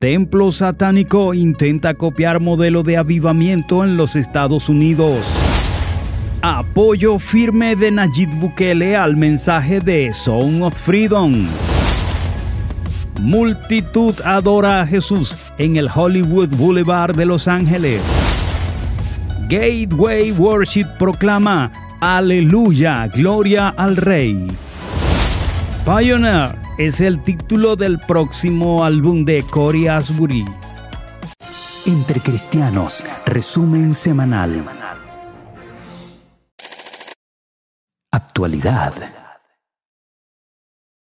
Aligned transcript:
Templo 0.00 0.52
satánico 0.52 1.34
intenta 1.34 1.94
copiar 1.94 2.38
modelo 2.38 2.84
de 2.84 2.96
avivamiento 2.96 3.82
en 3.82 3.96
los 3.96 4.14
Estados 4.14 4.68
Unidos. 4.68 5.26
Apoyo 6.40 7.18
firme 7.18 7.74
de 7.74 7.90
Nayib 7.90 8.32
Bukele 8.36 8.94
al 8.94 9.16
mensaje 9.16 9.80
de 9.80 10.14
Song 10.14 10.62
of 10.62 10.72
Freedom. 10.72 11.48
Multitud 13.18 14.14
adora 14.24 14.82
a 14.82 14.86
Jesús 14.86 15.36
en 15.58 15.76
el 15.76 15.88
Hollywood 15.92 16.50
Boulevard 16.50 17.16
de 17.16 17.26
Los 17.26 17.48
Ángeles. 17.48 18.00
Gateway 19.48 20.30
Worship 20.30 20.86
proclama 20.96 21.72
Aleluya, 22.00 23.08
gloria 23.08 23.70
al 23.70 23.96
Rey. 23.96 24.46
Pioneer 25.84 26.67
es 26.78 27.00
el 27.00 27.20
título 27.24 27.74
del 27.74 27.98
próximo 27.98 28.84
álbum 28.84 29.24
de 29.24 29.42
Cory 29.42 29.88
Asbury. 29.88 30.44
Entre 31.84 32.20
Cristianos, 32.20 33.02
resumen 33.26 33.96
semanal. 33.96 34.64
Actualidad. 38.12 38.92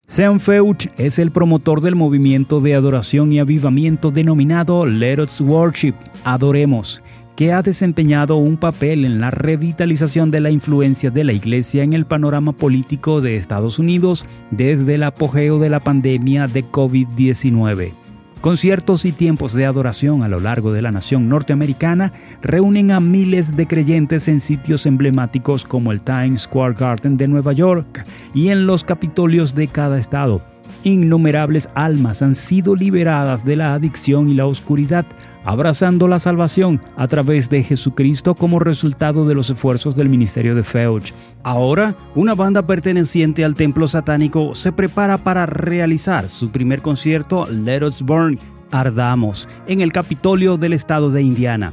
Sean 0.06 0.40
Feuch 0.40 0.88
es 0.96 1.18
el 1.18 1.30
promotor 1.30 1.82
del 1.82 1.94
movimiento 1.94 2.60
de 2.60 2.74
adoración 2.74 3.30
y 3.32 3.40
avivamiento 3.40 4.10
denominado 4.10 4.86
Let 4.86 5.20
Us 5.20 5.42
Worship, 5.42 5.94
Adoremos, 6.24 7.02
que 7.36 7.52
ha 7.52 7.62
desempeñado 7.62 8.36
un 8.36 8.56
papel 8.56 9.04
en 9.04 9.20
la 9.20 9.30
revitalización 9.30 10.30
de 10.30 10.40
la 10.40 10.50
influencia 10.50 11.10
de 11.10 11.22
la 11.22 11.34
Iglesia 11.34 11.82
en 11.82 11.92
el 11.92 12.06
panorama 12.06 12.52
político 12.52 13.20
de 13.20 13.36
Estados 13.36 13.78
Unidos 13.78 14.24
desde 14.50 14.94
el 14.94 15.02
apogeo 15.02 15.58
de 15.58 15.70
la 15.70 15.80
pandemia 15.80 16.46
de 16.48 16.64
COVID-19. 16.64 17.92
Conciertos 18.40 19.04
y 19.04 19.12
tiempos 19.12 19.54
de 19.54 19.66
adoración 19.66 20.22
a 20.22 20.28
lo 20.28 20.40
largo 20.40 20.72
de 20.72 20.80
la 20.80 20.92
nación 20.92 21.28
norteamericana 21.28 22.12
reúnen 22.42 22.90
a 22.90 23.00
miles 23.00 23.56
de 23.56 23.66
creyentes 23.66 24.28
en 24.28 24.40
sitios 24.40 24.86
emblemáticos 24.86 25.64
como 25.64 25.92
el 25.92 26.00
Times 26.00 26.42
Square 26.42 26.74
Garden 26.78 27.16
de 27.16 27.28
Nueva 27.28 27.52
York 27.52 28.06
y 28.34 28.48
en 28.48 28.66
los 28.66 28.84
capitolios 28.84 29.54
de 29.54 29.68
cada 29.68 29.98
estado. 29.98 30.42
Innumerables 30.84 31.68
almas 31.74 32.22
han 32.22 32.34
sido 32.34 32.76
liberadas 32.76 33.44
de 33.44 33.56
la 33.56 33.74
adicción 33.74 34.28
y 34.28 34.34
la 34.34 34.46
oscuridad 34.46 35.04
abrazando 35.46 36.08
la 36.08 36.18
salvación 36.18 36.82
a 36.96 37.06
través 37.06 37.48
de 37.48 37.62
Jesucristo 37.62 38.34
como 38.34 38.58
resultado 38.58 39.26
de 39.26 39.34
los 39.34 39.48
esfuerzos 39.48 39.94
del 39.94 40.08
ministerio 40.08 40.56
de 40.56 40.64
Feuch. 40.64 41.14
Ahora, 41.44 41.94
una 42.16 42.34
banda 42.34 42.66
perteneciente 42.66 43.44
al 43.44 43.54
templo 43.54 43.86
satánico 43.86 44.56
se 44.56 44.72
prepara 44.72 45.18
para 45.18 45.46
realizar 45.46 46.28
su 46.28 46.50
primer 46.50 46.82
concierto 46.82 47.46
Let 47.48 47.84
Us 47.84 48.02
Burn, 48.02 48.40
Ardamos, 48.72 49.48
en 49.68 49.80
el 49.80 49.92
Capitolio 49.92 50.56
del 50.56 50.72
estado 50.72 51.10
de 51.10 51.22
Indiana. 51.22 51.72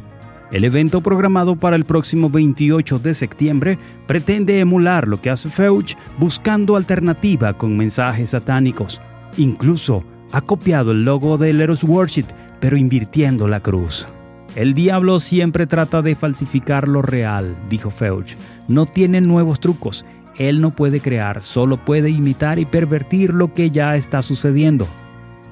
El 0.51 0.65
evento 0.65 1.01
programado 1.01 1.55
para 1.55 1.75
el 1.75 1.83
próximo 1.83 2.29
28 2.29 2.99
de 2.99 3.15
septiembre 3.15 3.79
pretende 4.05 4.59
emular 4.59 5.07
lo 5.07 5.19
que 5.19 5.31
hace 5.31 5.49
Feuch 5.49 5.97
buscando 6.19 6.75
alternativa 6.75 7.53
con 7.53 7.75
mensajes 7.75 8.29
satánicos. 8.29 9.01
Incluso 9.35 10.03
ha 10.31 10.41
copiado 10.41 10.91
el 10.91 11.05
logo 11.05 11.39
de 11.39 11.53
Let 11.53 11.71
Us 11.71 11.83
Worship 11.83 12.25
pero 12.63 12.77
invirtiendo 12.77 13.49
la 13.49 13.59
cruz. 13.59 14.07
El 14.55 14.73
diablo 14.73 15.19
siempre 15.19 15.67
trata 15.67 16.01
de 16.01 16.15
falsificar 16.15 16.87
lo 16.87 17.01
real, 17.01 17.57
dijo 17.69 17.91
Feuch. 17.91 18.37
No 18.69 18.85
tiene 18.85 19.19
nuevos 19.19 19.59
trucos. 19.59 20.05
Él 20.37 20.61
no 20.61 20.71
puede 20.71 21.01
crear, 21.01 21.43
solo 21.43 21.75
puede 21.75 22.09
imitar 22.09 22.59
y 22.59 22.65
pervertir 22.65 23.33
lo 23.33 23.53
que 23.53 23.69
ya 23.69 23.97
está 23.97 24.21
sucediendo. 24.21 24.87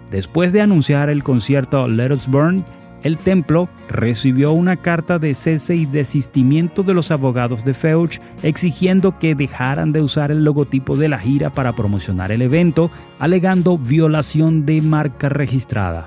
Después 0.09 0.54
de 0.54 0.62
anunciar 0.62 1.09
el 1.09 1.22
concierto 1.22 1.86
Let 1.89 2.14
Us 2.14 2.28
Burn, 2.30 2.64
el 3.04 3.17
templo 3.17 3.67
recibió 3.89 4.54
una 4.54 4.78
carta 4.78 5.20
de 5.20 5.34
cese 5.34 5.76
y 5.76 5.86
desistimiento 5.86 6.82
de 6.82 6.94
los 6.94 7.12
abogados 7.12 7.66
de 7.66 7.73
Feuch 7.73 8.22
exigiendo 8.42 9.20
que 9.20 9.36
dejaran 9.36 9.92
de 9.92 10.02
usar 10.02 10.32
el 10.32 10.45
logotipo 10.45 10.95
de 10.95 11.10
la 11.10 11.20
gira 11.20 11.49
para 11.49 11.76
promocionar 11.76 12.32
el 12.32 12.42
evento, 12.42 12.89
alegando 13.20 13.78
violación 13.78 14.66
de 14.66 14.82
marca 14.82 15.28
registrada. 15.28 16.05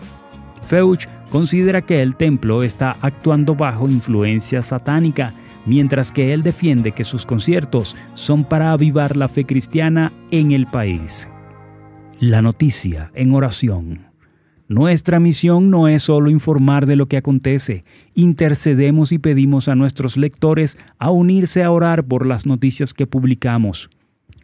Feuch 0.65 1.07
considera 1.31 1.83
que 1.83 2.03
el 2.03 2.17
templo 2.17 2.63
está 2.63 2.97
actuando 3.01 3.55
bajo 3.55 3.89
influencia 3.89 4.63
satánica, 4.63 5.35
mientras 5.67 6.13
que 6.13 6.33
él 6.33 6.43
defiende 6.43 6.93
que 6.93 7.05
sus 7.05 7.27
conciertos 7.27 7.97
son 8.15 8.45
para 8.45 8.73
avivar 8.73 9.17
la 9.17 9.29
fe 9.29 9.45
cristiana 9.45 10.13
en 10.31 10.53
el 10.53 10.67
país. 10.67 11.29
La 12.21 12.43
noticia 12.43 13.11
en 13.15 13.33
oración. 13.35 14.07
Nuestra 14.69 15.21
misión 15.21 15.69
no 15.69 15.89
es 15.89 16.05
solo 16.05 16.31
informar 16.31 16.87
de 16.87 16.97
lo 16.97 17.07
que 17.07 17.19
acontece, 17.19 17.85
intercedemos 18.15 19.13
y 19.13 19.19
pedimos 19.19 19.69
a 19.69 19.75
nuestros 19.75 20.17
lectores 20.17 20.79
a 20.99 21.11
unirse 21.11 21.63
a 21.63 21.71
orar 21.71 22.05
por 22.05 22.25
las 22.25 22.47
noticias 22.47 22.95
que 22.95 23.07
publicamos. 23.07 23.91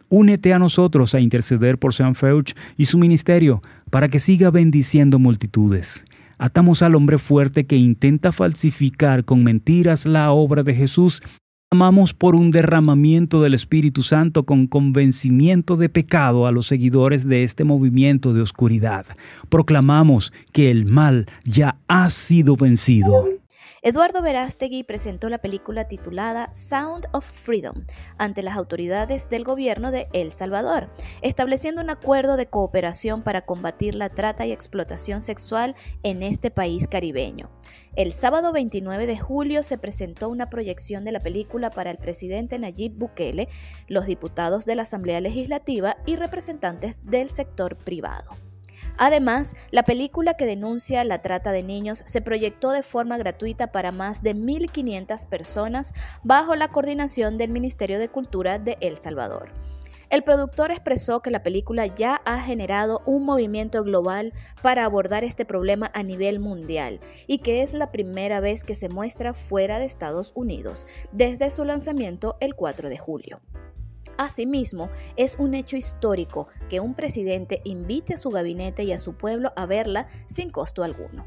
Únete 0.09 0.53
a 0.53 0.59
nosotros 0.59 1.15
a 1.15 1.21
interceder 1.21 1.79
por 1.79 1.93
Sean 1.93 2.15
Feuch 2.15 2.53
y 2.77 2.85
su 2.85 2.97
ministerio 2.97 3.63
para 3.89 4.09
que 4.09 4.19
siga 4.19 4.51
bendiciendo 4.51 5.17
multitudes. 5.17 6.05
Atamos 6.41 6.81
al 6.81 6.95
hombre 6.95 7.19
fuerte 7.19 7.67
que 7.67 7.75
intenta 7.75 8.31
falsificar 8.31 9.25
con 9.25 9.43
mentiras 9.43 10.07
la 10.07 10.31
obra 10.31 10.63
de 10.63 10.73
Jesús. 10.73 11.21
Amamos 11.69 12.15
por 12.15 12.33
un 12.33 12.49
derramamiento 12.49 13.43
del 13.43 13.53
Espíritu 13.53 14.01
Santo 14.01 14.43
con 14.43 14.65
convencimiento 14.65 15.77
de 15.77 15.87
pecado 15.87 16.47
a 16.47 16.51
los 16.51 16.65
seguidores 16.65 17.27
de 17.27 17.43
este 17.43 17.63
movimiento 17.63 18.33
de 18.33 18.41
oscuridad. 18.41 19.05
Proclamamos 19.49 20.33
que 20.51 20.71
el 20.71 20.87
mal 20.87 21.27
ya 21.45 21.77
ha 21.87 22.09
sido 22.09 22.55
vencido. 22.55 23.40
Eduardo 23.83 24.21
Verástegui 24.21 24.83
presentó 24.83 25.27
la 25.27 25.39
película 25.39 25.87
titulada 25.87 26.53
Sound 26.53 27.07
of 27.13 27.25
Freedom 27.25 27.83
ante 28.19 28.43
las 28.43 28.55
autoridades 28.55 29.27
del 29.31 29.43
gobierno 29.43 29.89
de 29.89 30.07
El 30.13 30.31
Salvador, 30.31 30.91
estableciendo 31.23 31.81
un 31.81 31.89
acuerdo 31.89 32.37
de 32.37 32.45
cooperación 32.45 33.23
para 33.23 33.41
combatir 33.41 33.95
la 33.95 34.09
trata 34.09 34.45
y 34.45 34.51
explotación 34.51 35.23
sexual 35.23 35.75
en 36.03 36.21
este 36.21 36.51
país 36.51 36.87
caribeño. 36.87 37.49
El 37.95 38.13
sábado 38.13 38.53
29 38.53 39.07
de 39.07 39.17
julio 39.17 39.63
se 39.63 39.79
presentó 39.79 40.29
una 40.29 40.51
proyección 40.51 41.03
de 41.03 41.13
la 41.13 41.19
película 41.19 41.71
para 41.71 41.89
el 41.89 41.97
presidente 41.97 42.59
Nayib 42.59 42.93
Bukele, 42.99 43.49
los 43.87 44.05
diputados 44.05 44.65
de 44.65 44.75
la 44.75 44.83
Asamblea 44.83 45.21
Legislativa 45.21 45.97
y 46.05 46.17
representantes 46.17 46.97
del 47.01 47.31
sector 47.31 47.77
privado. 47.77 48.50
Además, 48.97 49.55
la 49.71 49.83
película 49.83 50.35
que 50.35 50.45
denuncia 50.45 51.03
la 51.03 51.21
trata 51.21 51.51
de 51.51 51.63
niños 51.63 52.03
se 52.05 52.21
proyectó 52.21 52.71
de 52.71 52.83
forma 52.83 53.17
gratuita 53.17 53.71
para 53.71 53.91
más 53.91 54.23
de 54.23 54.35
1.500 54.35 55.27
personas 55.27 55.93
bajo 56.23 56.55
la 56.55 56.67
coordinación 56.67 57.37
del 57.37 57.51
Ministerio 57.51 57.99
de 57.99 58.09
Cultura 58.09 58.59
de 58.59 58.77
El 58.81 59.01
Salvador. 59.01 59.51
El 60.11 60.23
productor 60.23 60.71
expresó 60.71 61.21
que 61.21 61.31
la 61.31 61.41
película 61.41 61.85
ya 61.85 62.21
ha 62.25 62.41
generado 62.41 63.01
un 63.05 63.23
movimiento 63.23 63.81
global 63.81 64.33
para 64.61 64.83
abordar 64.83 65.23
este 65.23 65.45
problema 65.45 65.89
a 65.93 66.03
nivel 66.03 66.41
mundial 66.41 66.99
y 67.27 67.37
que 67.37 67.61
es 67.61 67.73
la 67.73 67.93
primera 67.93 68.41
vez 68.41 68.65
que 68.65 68.75
se 68.75 68.89
muestra 68.89 69.33
fuera 69.33 69.79
de 69.79 69.85
Estados 69.85 70.33
Unidos 70.35 70.85
desde 71.13 71.49
su 71.49 71.63
lanzamiento 71.63 72.35
el 72.41 72.55
4 72.55 72.89
de 72.89 72.97
julio. 72.97 73.39
Asimismo, 74.21 74.91
es 75.15 75.37
un 75.39 75.55
hecho 75.55 75.77
histórico 75.77 76.47
que 76.69 76.79
un 76.79 76.93
presidente 76.93 77.59
invite 77.63 78.13
a 78.13 78.17
su 78.17 78.29
gabinete 78.29 78.83
y 78.83 78.91
a 78.91 78.99
su 78.99 79.15
pueblo 79.15 79.51
a 79.55 79.65
verla 79.65 80.09
sin 80.27 80.51
costo 80.51 80.83
alguno. 80.83 81.25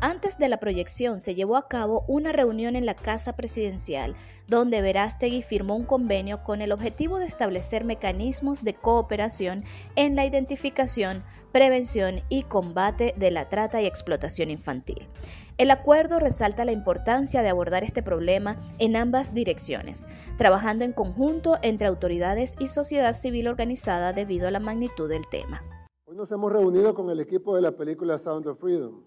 Antes 0.00 0.36
de 0.36 0.48
la 0.48 0.58
proyección 0.58 1.20
se 1.20 1.36
llevó 1.36 1.56
a 1.56 1.68
cabo 1.68 2.04
una 2.08 2.32
reunión 2.32 2.74
en 2.74 2.84
la 2.84 2.96
Casa 2.96 3.36
Presidencial, 3.36 4.16
donde 4.48 4.82
Verástegui 4.82 5.42
firmó 5.42 5.76
un 5.76 5.84
convenio 5.84 6.42
con 6.42 6.62
el 6.62 6.72
objetivo 6.72 7.20
de 7.20 7.26
establecer 7.26 7.84
mecanismos 7.84 8.64
de 8.64 8.74
cooperación 8.74 9.64
en 9.94 10.16
la 10.16 10.26
identificación, 10.26 11.22
prevención 11.52 12.22
y 12.28 12.42
combate 12.42 13.14
de 13.16 13.30
la 13.30 13.48
trata 13.48 13.80
y 13.80 13.86
explotación 13.86 14.50
infantil. 14.50 15.08
El 15.58 15.70
acuerdo 15.70 16.18
resalta 16.18 16.66
la 16.66 16.72
importancia 16.72 17.40
de 17.40 17.48
abordar 17.48 17.82
este 17.82 18.02
problema 18.02 18.60
en 18.78 18.94
ambas 18.94 19.32
direcciones, 19.32 20.06
trabajando 20.36 20.84
en 20.84 20.92
conjunto 20.92 21.54
entre 21.62 21.86
autoridades 21.86 22.56
y 22.60 22.66
sociedad 22.66 23.14
civil 23.14 23.48
organizada 23.48 24.12
debido 24.12 24.48
a 24.48 24.50
la 24.50 24.60
magnitud 24.60 25.08
del 25.08 25.26
tema. 25.30 25.62
Hoy 26.04 26.14
nos 26.14 26.30
hemos 26.30 26.52
reunido 26.52 26.94
con 26.94 27.08
el 27.08 27.20
equipo 27.20 27.56
de 27.56 27.62
la 27.62 27.72
película 27.72 28.18
Sound 28.18 28.46
of 28.46 28.60
Freedom, 28.60 29.00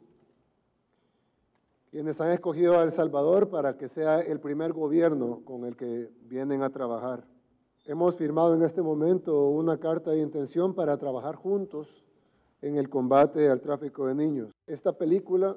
quienes 1.92 2.20
han 2.20 2.32
escogido 2.32 2.80
a 2.80 2.84
El 2.84 2.90
Salvador 2.90 3.52
para 3.52 3.78
que 3.78 3.88
sea 3.88 4.20
el 4.20 4.40
primer 4.40 4.74
gobierno 4.74 5.44
con 5.46 5.66
el 5.66 5.76
que 5.76 6.10
vienen 6.22 6.64
a 6.64 6.72
trabajar. 6.72 7.28
Hemos 7.86 8.16
firmado 8.16 8.56
en 8.56 8.64
este 8.64 8.82
momento 8.82 9.50
una 9.50 9.78
carta 9.78 10.10
de 10.10 10.22
intención 10.22 10.74
para 10.74 10.98
trabajar 10.98 11.36
juntos 11.36 12.04
en 12.64 12.78
el 12.78 12.90
combate 12.90 13.50
al 13.50 13.62
tráfico 13.62 14.08
de 14.08 14.16
niños. 14.16 14.50
Esta 14.66 14.94
película 14.94 15.56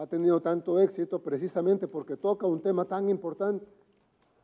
ha 0.00 0.06
tenido 0.06 0.40
tanto 0.40 0.80
éxito 0.80 1.18
precisamente 1.18 1.86
porque 1.86 2.16
toca 2.16 2.46
un 2.46 2.60
tema 2.60 2.86
tan 2.86 3.10
importante, 3.10 3.66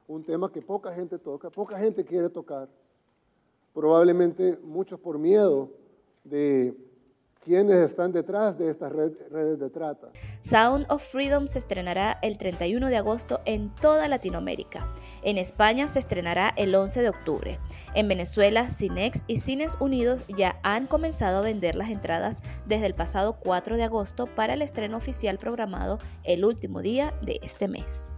un 0.06 0.22
tema 0.22 0.52
que 0.52 0.60
poca 0.60 0.92
gente 0.92 1.18
toca, 1.18 1.48
poca 1.48 1.78
gente 1.78 2.04
quiere 2.04 2.28
tocar, 2.28 2.68
probablemente 3.72 4.58
muchos 4.62 5.00
por 5.00 5.18
miedo 5.18 5.70
de 6.24 6.76
quiénes 7.42 7.76
están 7.76 8.12
detrás 8.12 8.58
de 8.58 8.68
estas 8.68 8.92
redes 8.92 9.58
de 9.58 9.70
trata. 9.70 10.08
Sound 10.40 10.84
of 10.90 11.02
Freedom 11.02 11.46
se 11.46 11.58
estrenará 11.58 12.18
el 12.20 12.36
31 12.36 12.88
de 12.88 12.96
agosto 12.96 13.40
en 13.46 13.74
toda 13.76 14.08
Latinoamérica. 14.08 14.92
En 15.26 15.38
España 15.38 15.88
se 15.88 15.98
estrenará 15.98 16.54
el 16.56 16.72
11 16.72 17.02
de 17.02 17.08
octubre. 17.08 17.58
En 17.94 18.06
Venezuela, 18.06 18.70
Cinex 18.70 19.24
y 19.26 19.38
Cines 19.40 19.76
Unidos 19.80 20.22
ya 20.28 20.60
han 20.62 20.86
comenzado 20.86 21.38
a 21.38 21.42
vender 21.42 21.74
las 21.74 21.90
entradas 21.90 22.44
desde 22.64 22.86
el 22.86 22.94
pasado 22.94 23.36
4 23.40 23.76
de 23.76 23.82
agosto 23.82 24.26
para 24.36 24.54
el 24.54 24.62
estreno 24.62 24.96
oficial 24.96 25.38
programado 25.38 25.98
el 26.22 26.44
último 26.44 26.80
día 26.80 27.12
de 27.22 27.40
este 27.42 27.66
mes. 27.66 28.12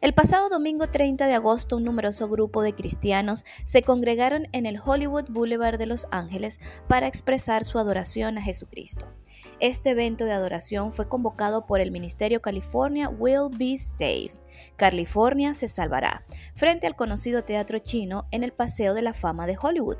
El 0.00 0.14
pasado 0.14 0.48
domingo 0.48 0.88
30 0.88 1.26
de 1.26 1.34
agosto, 1.34 1.76
un 1.76 1.84
numeroso 1.84 2.28
grupo 2.28 2.62
de 2.62 2.74
cristianos 2.74 3.44
se 3.64 3.82
congregaron 3.82 4.46
en 4.52 4.66
el 4.66 4.78
Hollywood 4.78 5.24
Boulevard 5.30 5.78
de 5.78 5.86
Los 5.86 6.06
Ángeles 6.12 6.60
para 6.86 7.08
expresar 7.08 7.64
su 7.64 7.78
adoración 7.78 8.38
a 8.38 8.42
Jesucristo. 8.42 9.06
Este 9.58 9.90
evento 9.90 10.26
de 10.26 10.32
adoración 10.32 10.92
fue 10.92 11.08
convocado 11.08 11.66
por 11.66 11.80
el 11.80 11.90
Ministerio 11.90 12.40
California 12.40 13.08
Will 13.08 13.48
Be 13.50 13.76
Saved. 13.76 14.30
California 14.76 15.54
se 15.54 15.66
salvará, 15.66 16.24
frente 16.54 16.86
al 16.86 16.94
conocido 16.94 17.42
teatro 17.42 17.78
chino 17.80 18.28
en 18.30 18.44
el 18.44 18.52
Paseo 18.52 18.94
de 18.94 19.02
la 19.02 19.12
Fama 19.12 19.46
de 19.48 19.58
Hollywood. 19.60 19.98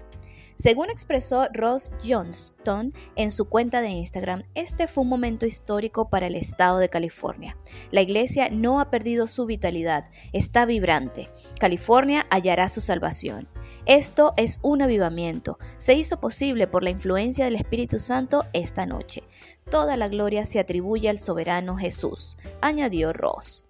Según 0.55 0.89
expresó 0.89 1.49
Ross 1.53 1.91
Johnston 2.07 2.95
en 3.17 3.31
su 3.31 3.47
cuenta 3.47 3.81
de 3.81 3.89
Instagram, 3.89 4.43
este 4.55 4.87
fue 4.87 5.03
un 5.03 5.09
momento 5.09 5.47
histórico 5.47 6.09
para 6.09 6.29
el 6.29 6.37
estado 6.37 6.79
de 6.79 6.89
California. 6.89 7.57
La 7.91 8.03
iglesia 8.03 8.49
no 8.51 8.81
ha 8.81 8.91
perdido 8.91 9.27
su 9.27 9.47
vitalidad, 9.47 10.09
está 10.33 10.65
vibrante. 10.65 11.29
California 11.59 12.27
hallará 12.31 12.69
su 12.69 12.81
salvación. 12.81 13.49
Esto 13.87 14.33
es 14.37 14.61
un 14.63 14.81
avivamiento. 14.81 15.59
Se 15.79 15.95
hizo 15.95 16.21
posible 16.21 16.67
por 16.67 16.83
la 16.83 16.91
influencia 16.91 17.45
del 17.45 17.57
Espíritu 17.57 17.99
Santo 17.99 18.45
esta 18.53 18.87
noche. 18.87 19.25
Toda 19.71 19.97
la 19.97 20.09
gloria 20.09 20.47
se 20.47 20.61
atribuye 20.61 21.09
al 21.09 21.19
soberano 21.19 21.77
Jesús, 21.77 22.37
añadió 22.61 23.13
Ross. 23.13 23.64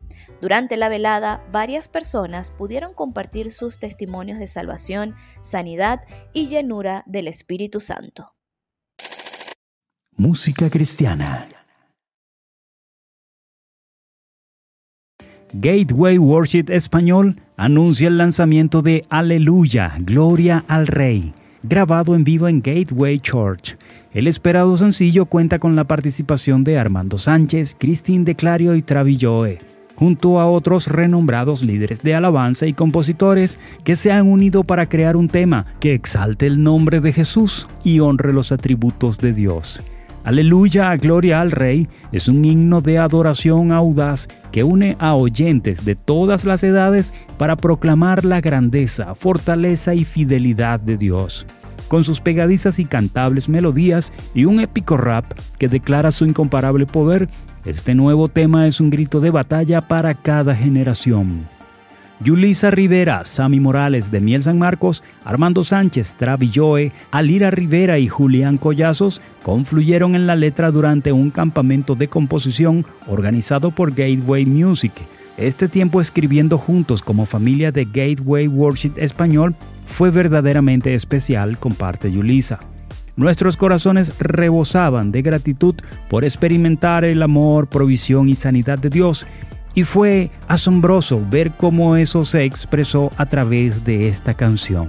Durante 0.44 0.76
la 0.76 0.90
velada, 0.90 1.42
varias 1.50 1.88
personas 1.88 2.50
pudieron 2.50 2.92
compartir 2.92 3.50
sus 3.50 3.78
testimonios 3.78 4.38
de 4.38 4.46
salvación, 4.46 5.14
sanidad 5.40 6.00
y 6.34 6.48
llenura 6.48 7.02
del 7.06 7.28
Espíritu 7.28 7.80
Santo. 7.80 8.34
Música 10.14 10.68
cristiana. 10.68 11.48
Gateway 15.54 16.18
Worship 16.18 16.66
Español 16.68 17.40
anuncia 17.56 18.08
el 18.08 18.18
lanzamiento 18.18 18.82
de 18.82 19.06
Aleluya, 19.08 19.94
Gloria 20.00 20.62
al 20.68 20.86
Rey, 20.88 21.32
grabado 21.62 22.14
en 22.14 22.22
vivo 22.22 22.48
en 22.48 22.60
Gateway 22.60 23.18
Church. 23.18 23.78
El 24.12 24.26
esperado 24.26 24.76
sencillo 24.76 25.24
cuenta 25.24 25.58
con 25.58 25.74
la 25.74 25.84
participación 25.84 26.64
de 26.64 26.78
Armando 26.78 27.16
Sánchez, 27.16 27.74
Cristín 27.78 28.26
de 28.26 28.34
Clario 28.34 28.74
y 28.74 28.82
Travilloe 28.82 29.73
junto 29.96 30.40
a 30.40 30.50
otros 30.50 30.88
renombrados 30.88 31.62
líderes 31.62 32.02
de 32.02 32.14
alabanza 32.14 32.66
y 32.66 32.72
compositores 32.72 33.58
que 33.84 33.96
se 33.96 34.12
han 34.12 34.26
unido 34.26 34.64
para 34.64 34.88
crear 34.88 35.16
un 35.16 35.28
tema 35.28 35.66
que 35.80 35.94
exalte 35.94 36.46
el 36.46 36.62
nombre 36.62 37.00
de 37.00 37.12
Jesús 37.12 37.68
y 37.82 38.00
honre 38.00 38.32
los 38.32 38.52
atributos 38.52 39.18
de 39.18 39.32
Dios. 39.32 39.82
Aleluya, 40.24 40.96
gloria 40.96 41.42
al 41.42 41.50
Rey 41.50 41.86
es 42.10 42.28
un 42.28 42.44
himno 42.46 42.80
de 42.80 42.98
adoración 42.98 43.72
audaz 43.72 44.26
que 44.52 44.64
une 44.64 44.96
a 44.98 45.14
oyentes 45.14 45.84
de 45.84 45.96
todas 45.96 46.46
las 46.46 46.64
edades 46.64 47.12
para 47.36 47.56
proclamar 47.56 48.24
la 48.24 48.40
grandeza, 48.40 49.14
fortaleza 49.14 49.94
y 49.94 50.06
fidelidad 50.06 50.80
de 50.80 50.96
Dios. 50.96 51.44
Con 51.88 52.04
sus 52.04 52.20
pegadizas 52.20 52.78
y 52.78 52.84
cantables 52.84 53.48
melodías 53.48 54.12
y 54.34 54.44
un 54.46 54.60
épico 54.60 54.96
rap 54.96 55.26
que 55.58 55.68
declara 55.68 56.10
su 56.10 56.24
incomparable 56.24 56.86
poder, 56.86 57.28
este 57.64 57.94
nuevo 57.94 58.28
tema 58.28 58.66
es 58.66 58.80
un 58.80 58.90
grito 58.90 59.20
de 59.20 59.30
batalla 59.30 59.80
para 59.80 60.14
cada 60.14 60.54
generación. 60.54 61.46
Yulisa 62.20 62.70
Rivera, 62.70 63.24
Sami 63.24 63.58
Morales 63.58 64.10
de 64.10 64.20
Miel 64.20 64.42
San 64.42 64.58
Marcos, 64.58 65.02
Armando 65.24 65.64
Sánchez, 65.64 66.14
Travilloe, 66.16 66.92
Alira 67.10 67.50
Rivera 67.50 67.98
y 67.98 68.08
Julián 68.08 68.56
Collazos 68.56 69.20
confluyeron 69.42 70.14
en 70.14 70.26
la 70.26 70.36
letra 70.36 70.70
durante 70.70 71.12
un 71.12 71.30
campamento 71.30 71.96
de 71.96 72.08
composición 72.08 72.86
organizado 73.08 73.72
por 73.72 73.94
Gateway 73.94 74.46
Music. 74.46 74.92
Este 75.36 75.68
tiempo 75.68 76.00
escribiendo 76.00 76.58
juntos 76.58 77.02
como 77.02 77.26
familia 77.26 77.72
de 77.72 77.84
Gateway 77.86 78.46
Worship 78.46 78.92
Español 78.96 79.56
fue 79.84 80.10
verdaderamente 80.10 80.94
especial, 80.94 81.58
comparte 81.58 82.12
Yulisa. 82.12 82.60
Nuestros 83.16 83.56
corazones 83.56 84.12
rebosaban 84.20 85.10
de 85.10 85.22
gratitud 85.22 85.74
por 86.08 86.24
experimentar 86.24 87.04
el 87.04 87.20
amor, 87.20 87.68
provisión 87.68 88.28
y 88.28 88.36
sanidad 88.36 88.78
de 88.78 88.90
Dios. 88.90 89.26
Y 89.74 89.82
fue 89.82 90.30
asombroso 90.46 91.20
ver 91.28 91.50
cómo 91.50 91.96
eso 91.96 92.24
se 92.24 92.44
expresó 92.44 93.10
a 93.16 93.26
través 93.26 93.84
de 93.84 94.08
esta 94.08 94.34
canción. 94.34 94.88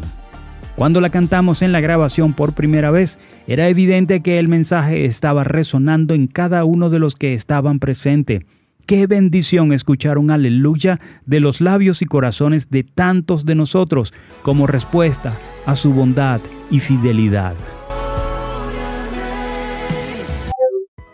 Cuando 0.75 1.01
la 1.01 1.09
cantamos 1.09 1.63
en 1.63 1.71
la 1.71 1.81
grabación 1.81 2.33
por 2.33 2.53
primera 2.53 2.91
vez, 2.91 3.17
era 3.47 3.67
evidente 3.67 4.21
que 4.21 4.37
el 4.37 4.47
mensaje 4.47 5.05
estaba 5.05 5.43
resonando 5.43 6.13
en 6.13 6.27
cada 6.27 6.65
uno 6.65 6.91
de 6.91 6.99
los 6.99 7.15
que 7.15 7.33
estaban 7.33 7.79
presentes. 7.79 8.41
Qué 8.85 9.07
bendición 9.07 9.73
escuchar 9.73 10.19
un 10.19 10.29
aleluya 10.29 10.99
de 11.25 11.39
los 11.39 11.59
labios 11.59 12.03
y 12.03 12.05
corazones 12.05 12.69
de 12.69 12.83
tantos 12.83 13.43
de 13.43 13.55
nosotros 13.55 14.13
como 14.43 14.67
respuesta 14.67 15.35
a 15.65 15.75
su 15.75 15.91
bondad 15.91 16.39
y 16.69 16.79
fidelidad. 16.79 17.55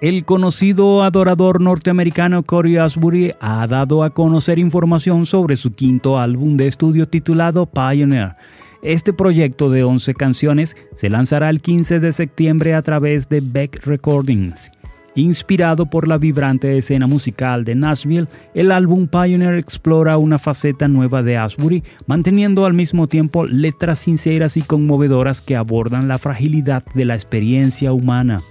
El 0.02 0.26
conocido 0.26 1.04
adorador 1.04 1.62
norteamericano 1.62 2.44
Corey 2.44 2.76
Asbury 2.76 3.36
ha 3.40 3.66
dado 3.68 4.04
a 4.04 4.10
conocer 4.10 4.60
información 4.60 5.26
sobre 5.26 5.56
su 5.56 5.74
quinto 5.74 6.20
álbum 6.20 6.58
de 6.58 6.68
estudio 6.68 7.08
titulado 7.08 7.68
Pioneer. 7.68 8.36
Este 8.82 9.14
proyecto 9.14 9.70
de 9.70 9.84
11 9.86 10.14
canciones 10.16 10.76
se 10.96 11.10
lanzará 11.10 11.50
el 11.50 11.62
15 11.62 12.02
de 12.02 12.12
septiembre 12.12 12.74
a 12.74 12.82
través 12.82 13.30
de 13.30 13.40
Beck 13.42 13.86
Recordings. 13.86 14.72
Inspirado 15.16 15.88
por 15.88 16.08
la 16.08 16.18
vibrante 16.18 16.78
escena 16.78 17.06
musical 17.06 17.66
de 17.66 17.76
Nashville, 17.76 18.30
el 18.54 18.72
álbum 18.72 19.08
Pioneer 19.08 19.56
explora 19.56 20.18
una 20.18 20.40
faceta 20.40 20.88
nueva 20.88 21.22
de 21.22 21.36
Asbury, 21.36 21.84
manteniendo 22.06 22.66
al 22.66 22.74
mismo 22.74 23.08
tiempo 23.08 23.46
letras 23.46 24.00
sinceras 24.00 24.56
y 24.56 24.62
conmovedoras 24.62 25.42
que 25.42 25.58
abordan 25.58 26.08
la 26.08 26.18
fragilidad 26.18 26.86
de 26.96 27.04
la 27.04 27.16
experiencia 27.16 27.92
humana. 27.92 28.42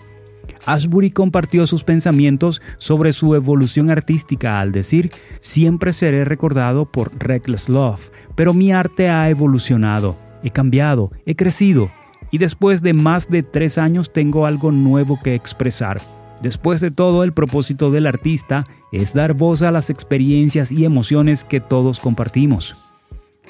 Ashbury 0.67 1.11
compartió 1.11 1.67
sus 1.67 1.83
pensamientos 1.83 2.61
sobre 2.77 3.15
su 3.15 3.35
evolución 3.35 3.89
artística 3.89 4.61
al 4.61 4.71
decir, 4.71 5.11
siempre 5.41 5.95
seré 5.95 6.27
recordado 6.27 6.85
por 6.85 7.11
Reckless 7.19 7.71
Love, 7.71 8.11
pero 8.35 8.53
mi 8.53 8.71
arte 8.71 9.09
ha 9.09 9.31
evolucionado, 9.31 10.19
he 10.43 10.51
cambiado, 10.51 11.11
he 11.25 11.37
crecido, 11.37 11.91
y 12.31 12.37
después 12.37 12.83
de 12.83 12.93
más 12.93 13.31
de 13.31 13.43
tres 13.43 13.79
años 13.79 14.13
tengo 14.13 14.45
algo 14.45 14.71
nuevo 14.73 15.19
que 15.23 15.35
expresar. 15.35 16.20
Después 16.43 16.81
de 16.81 16.91
todo, 16.91 17.25
el 17.25 17.33
propósito 17.33 17.91
del 17.91 18.07
artista 18.07 18.65
es 18.93 19.13
dar 19.13 19.35
voz 19.35 19.63
a 19.63 19.71
las 19.71 19.91
experiencias 19.91 20.73
y 20.73 20.85
emociones 20.85 21.45
que 21.45 21.61
todos 21.61 22.01
compartimos. 22.01 22.77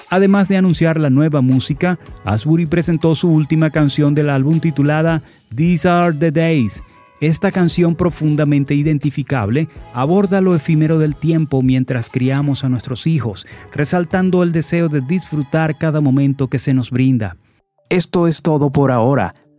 Además 0.09 0.47
de 0.47 0.57
anunciar 0.57 0.99
la 0.99 1.09
nueva 1.09 1.41
música, 1.41 1.99
Asbury 2.25 2.65
presentó 2.65 3.15
su 3.15 3.31
última 3.31 3.69
canción 3.69 4.15
del 4.15 4.29
álbum 4.29 4.59
titulada 4.59 5.21
These 5.55 5.87
Are 5.87 6.15
the 6.15 6.31
Days, 6.31 6.83
esta 7.21 7.51
canción 7.51 7.93
profundamente 7.93 8.73
identificable 8.73 9.69
aborda 9.93 10.41
lo 10.41 10.55
efímero 10.55 10.97
del 10.97 11.15
tiempo 11.15 11.61
mientras 11.61 12.09
criamos 12.09 12.63
a 12.63 12.69
nuestros 12.69 13.05
hijos, 13.05 13.45
resaltando 13.71 14.41
el 14.41 14.51
deseo 14.51 14.89
de 14.89 15.01
disfrutar 15.01 15.77
cada 15.77 16.01
momento 16.01 16.47
que 16.47 16.57
se 16.57 16.73
nos 16.73 16.89
brinda. 16.89 17.37
Esto 17.89 18.25
es 18.25 18.41
todo 18.41 18.71
por 18.71 18.89
ahora. 18.89 19.35